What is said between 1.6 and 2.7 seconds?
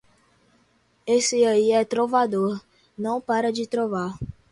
é trovador,